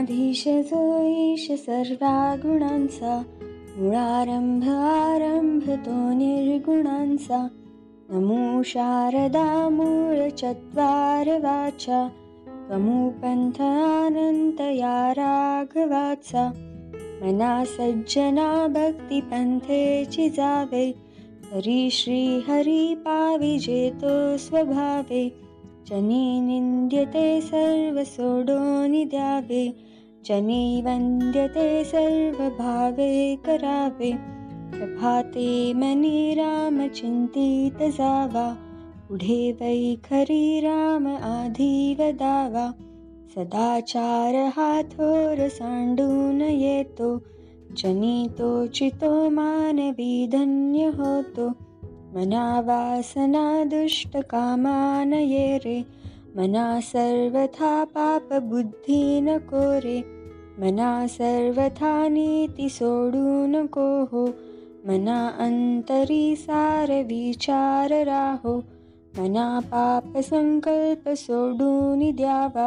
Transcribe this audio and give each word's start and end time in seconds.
गुणाधीश 0.00 0.44
जो 0.48 0.80
ईश 1.06 1.46
सर्वा 1.58 2.34
गुणांचा 2.36 3.22
मुळारंभ 3.76 4.64
आरंभ 4.68 5.62
तो 5.86 6.12
निर्गुणांचा. 6.12 7.48
नमो 8.10 8.62
शारदा 8.62 9.68
मूळ 9.68 10.28
चत्वार 10.28 11.28
वाचा 11.42 12.08
कमू 12.70 13.08
पंथ 13.10 13.60
अनंत 13.62 14.60
या 14.60 15.12
राघवाचा 15.16 16.50
मना 17.22 17.64
सज्जना 17.64 18.66
भक्ती 18.66 19.20
पंथेची 19.20 20.28
जावे 20.28 20.86
हरी 21.52 21.88
श्री 21.90 22.24
हरी 22.48 22.94
पावी 22.94 23.58
जेतो 23.58 24.36
स्वभावे. 24.36 25.28
जनी 25.88 26.40
निन्द्यते 26.40 27.40
सर्वसोडोनिद्यावे 27.40 29.74
जनि 30.26 30.82
वन्द्यते 30.86 31.84
सर्वभावे 31.84 33.38
करावे। 33.46 34.12
प्रभाते 34.74 35.74
मनी 35.74 36.34
रामचिन्तितसावा 36.34 38.56
पुढे 39.08 39.52
वै 39.52 39.96
खरी 40.04 40.60
राम 40.60 41.06
आधिवदावा। 41.06 42.74
सदाचारहाथोर 43.34 45.48
साण्डूनयतु 45.48 47.20
जनितो 47.72 48.66
चितो 48.66 49.30
मानवि 49.30 50.28
धन्यहोतु 50.32 51.50
मना 52.14 52.44
वासना 52.66 53.42
दुष्ट 53.64 54.16
कामानये 54.30 55.58
रे 55.64 55.78
मना 56.36 56.64
सर्वथा 56.80 57.72
पाप 57.94 58.32
बुद्धी 58.42 59.20
नको 59.20 59.62
रे 59.84 59.98
मना 60.60 60.90
सर्वथा 61.06 61.92
नीती 62.08 62.68
सोडू 62.68 63.46
नको 63.46 63.88
हो 64.12 64.24
मना 64.86 65.18
अंतरी 65.40 66.36
सार 66.36 66.92
विचार 67.08 67.92
राहो 68.06 68.56
मना 69.18 69.48
पाप 69.70 70.18
संकल्प 70.30 71.08
सोडून 71.18 72.10
द्यावा 72.16 72.66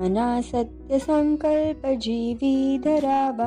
मना 0.00 0.40
सत्य 0.50 0.98
संकल्प 0.98 1.86
जीवी 2.02 2.78
धरावा 2.84 3.46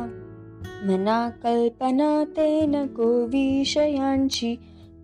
मना 0.88 1.20
कल्पना 1.44 2.10
ते 2.36 2.50
नको 2.66 3.12
विषयांची 3.32 4.56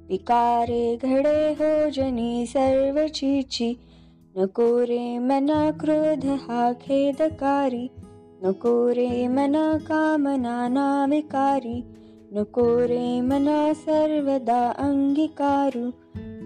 विकारे 0.10 1.00
घडे 1.04 1.30
हो 1.30 1.90
जनी 1.90 2.46
सर्व 2.46 3.08
चीची 3.08 3.78
नको 4.38 4.82
रे 4.82 5.20
मना 5.20 5.72
क्रोध 5.72 6.26
हा 6.26 6.74
खेदकारी. 6.74 7.90
ना 8.44 8.50
नको 12.34 12.86
रे 12.86 13.22
मना 13.22 13.74
सर्वदा 13.74 14.68
अंगीकारू. 14.68 15.92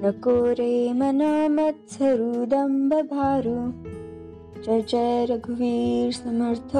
नको 0.03 0.51
रे 0.51 0.93
मना 0.93 1.47
मत्सरू 1.47 2.45
दंभ 2.45 2.93
भारू 2.93 3.73
जय 4.61 4.81
जय 4.81 5.25
रघुवीर 5.25 6.11
समर्थ 6.11 6.75